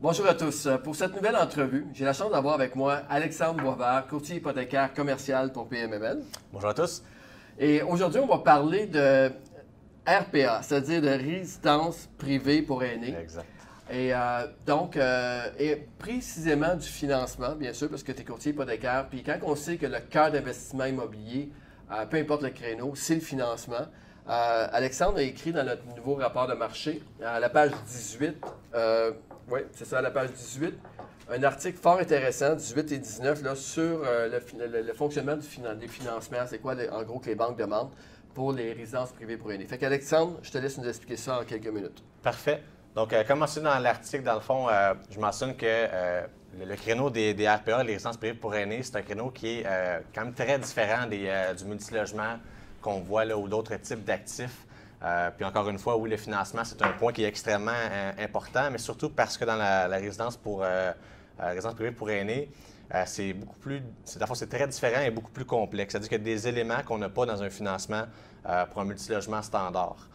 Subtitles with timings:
[0.00, 0.68] Bonjour à tous.
[0.84, 5.50] Pour cette nouvelle entrevue, j'ai la chance d'avoir avec moi Alexandre Boisvert, courtier hypothécaire commercial
[5.50, 6.22] pour PMML.
[6.52, 7.02] Bonjour à tous.
[7.58, 9.28] Et aujourd'hui, on va parler de
[10.06, 13.16] RPA, c'est-à-dire de résidence privée pour aînés.
[13.20, 13.48] Exact.
[13.90, 18.52] Et euh, donc, euh, et précisément du financement, bien sûr, parce que tu es courtier
[18.52, 19.08] hypothécaire.
[19.10, 21.50] Puis quand on sait que le cœur d'investissement immobilier,
[21.90, 23.86] euh, peu importe le créneau, c'est le financement.
[24.28, 28.36] Alexandre a écrit dans notre nouveau rapport de marché, à la page 18,
[28.74, 29.12] euh,
[29.50, 30.74] oui, c'est ça, à la page 18,
[31.30, 36.46] un article fort intéressant, 18 et 19, là, sur euh, le, fonctionnement des financements.
[36.46, 37.90] C'est quoi, en gros, que les banques demandent
[38.34, 39.66] pour les résidences privées pour aînés.
[39.66, 42.02] Fait qu'Alexandre, je te laisse nous expliquer ça en quelques minutes.
[42.22, 42.62] Parfait.
[42.94, 46.26] Donc, euh, comme mentionné dans l'article, dans le fond, euh, je mentionne que euh,
[46.58, 49.66] le, créneau des, des RPA, les résidences privées pour aînés, c'est un créneau qui est
[50.14, 52.38] quand même très différent des, du multilogement
[52.80, 54.66] qu'on voit là, ou d'autres types d'actifs.
[55.02, 58.12] Euh, puis encore une fois, oui, le financement, c'est un point qui est extrêmement euh,
[58.18, 60.92] important, mais surtout parce que dans la, la résidence pour euh,
[61.40, 62.50] euh, résidence privée pour aînés,
[63.04, 65.92] c'est beaucoup plus, c'est, très différent et beaucoup plus complexe.
[65.92, 68.04] C'est-à-dire qu'il y a des éléments qu'on n'a pas dans un financement
[68.70, 70.08] pour un multilogement standard.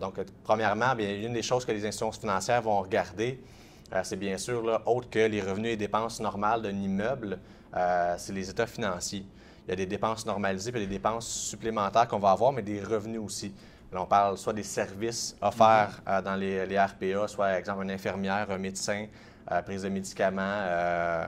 [0.00, 0.14] Donc,
[0.44, 3.42] premièrement, bien, une des choses que les institutions financières vont regarder,
[4.04, 7.40] c'est bien sûr, autre que les revenus et dépenses normales d'un immeuble,
[8.18, 9.26] c'est les états financiers.
[9.66, 12.80] Il y a des dépenses normalisées puis des dépenses supplémentaires qu'on va avoir, mais des
[12.80, 13.52] revenus aussi.
[13.92, 17.82] Là, on parle soit des services offerts euh, dans les, les RPA, soit, par exemple,
[17.82, 19.06] une infirmière, un médecin,
[19.50, 21.26] euh, prise de médicaments, euh,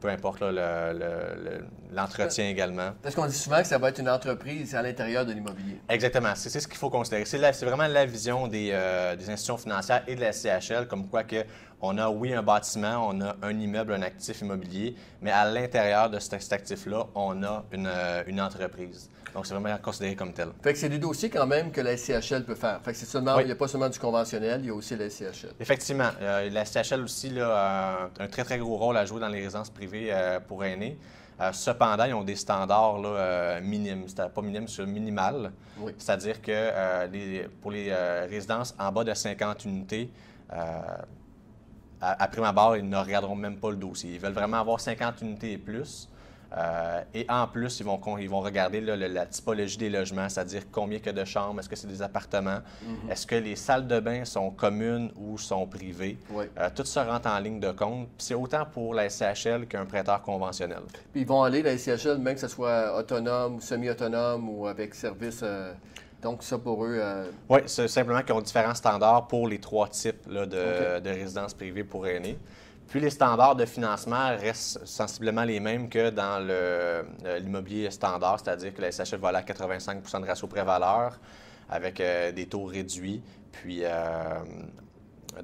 [0.00, 0.52] peu importe là,
[0.92, 2.92] le- le- le- l'entretien également.
[3.02, 5.80] Parce qu'on dit souvent que ça va être une entreprise à l'intérieur de l'immobilier.
[5.88, 7.24] Exactement, c'est ce qu'il faut considérer.
[7.24, 8.68] C'est vraiment la vision des,
[9.18, 11.44] des institutions financières et de la CHL, comme quoi que
[11.82, 16.10] on a, oui, un bâtiment, on a un immeuble, un actif immobilier, mais à l'intérieur
[16.10, 19.08] de cet, cet actif-là, on a une, euh, une entreprise.
[19.34, 20.48] Donc, c'est vraiment considéré comme tel.
[20.62, 22.80] Fait que c'est des dossiers quand même que la SCHL peut faire.
[22.82, 23.42] Fait que c'est seulement, Oui.
[23.44, 25.52] il n'y a pas seulement du conventionnel, il y a aussi la SCHL.
[25.60, 27.48] Effectivement, euh, la CHL aussi là,
[28.18, 30.98] a un très, très gros rôle à jouer dans les résidences privées euh, pour aînés.
[31.40, 35.52] Euh, cependant, ils ont des standards là, euh, minimes, c'est pas minime, c'est minimal.
[35.78, 35.92] Oui.
[35.96, 40.10] C'est-à-dire que euh, les- pour les euh, résidences en bas de 50 unités,
[40.52, 40.56] euh,
[42.00, 44.12] à, à prime abord, ils ne regarderont même pas le dossier.
[44.14, 46.08] Ils veulent vraiment avoir 50 unités et plus.
[46.56, 50.62] Euh, et en plus, ils vont, ils vont regarder là, la typologie des logements, c'est-à-dire
[50.72, 52.58] combien il y a de chambres, est-ce que c'est des appartements,
[53.08, 56.18] est-ce que les salles de bain sont communes ou sont privées?
[56.32, 56.46] Oui.
[56.58, 58.08] Euh, tout ça rentre en ligne de compte.
[58.18, 60.80] C'est autant pour la SCHL qu'un prêteur conventionnel.
[61.12, 64.96] Puis ils vont aller, la SCHL, même que ce soit autonome ou semi-autonome ou avec
[64.96, 65.42] service.
[65.44, 65.72] euh,
[66.22, 66.98] donc, ça pour eux.
[67.00, 71.54] euh, Oui, c'est simplement qu'ils ont différents standards pour les trois types là, de, résidences
[71.54, 72.38] privées pour aînés.
[72.88, 77.04] Puis les standards de financement restent sensiblement les mêmes que dans euh,
[77.38, 81.18] l'immobilier standard, c'est-à-dire que la SHL va aller à 85% de ratio pré-valeur
[81.68, 83.22] avec euh, des taux réduits.
[83.52, 84.40] Puis, euh,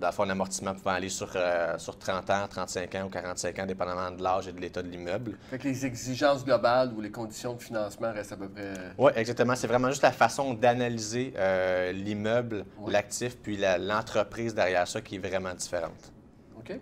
[0.01, 3.59] dans le fond, l'amortissement pouvant aller sur, euh, sur 30 ans, 35 ans ou 45
[3.61, 5.39] ans, dépendamment de l'âge et de l'état de l'immeuble.
[5.49, 8.73] fait que les exigences globales ou les conditions de financement restent à peu près.
[8.99, 9.55] Oui, exactement.
[9.55, 12.93] C'est vraiment juste la façon d'analyser euh, l'immeuble, Ouais.
[12.93, 16.13] l'actif, puis la- l'entreprise derrière ça qui est vraiment différente.
[16.59, 16.79] OK?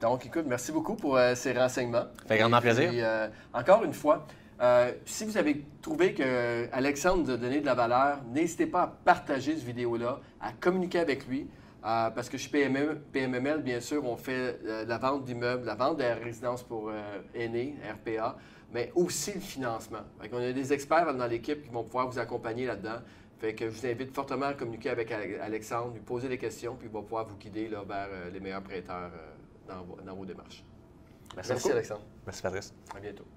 [0.00, 2.06] Donc, écoute, merci beaucoup pour euh, ces renseignements.
[2.26, 2.90] Fait grandement puis, plaisir.
[2.94, 4.26] euh, encore une fois,
[4.62, 8.82] euh, si vous avez trouvé que Alexandre nous a donné de la valeur, n'hésitez pas
[8.82, 11.46] à partager cette vidéo-là, à communiquer avec lui.
[11.84, 15.74] Euh, parce que chez PME, PMML, bien sûr, on fait euh, la vente d'immeubles, la
[15.74, 18.36] vente de résidences pour euh, aînés, RPA,
[18.72, 20.00] mais aussi le financement.
[20.20, 22.98] Fait on a des experts dans l'équipe qui vont pouvoir vous accompagner là-dedans.
[23.38, 26.74] Fait que je vous invite fortement à communiquer avec Ale- Alexandre, lui poser des questions,
[26.74, 29.96] puis il va pouvoir vous guider là, vers euh, les meilleurs prêteurs euh, dans, vos,
[30.04, 30.64] dans vos démarches.
[31.36, 31.70] Merci, Merci.
[31.70, 32.02] Alexandre.
[32.26, 32.74] Merci Patrice.
[32.96, 33.24] À bientôt.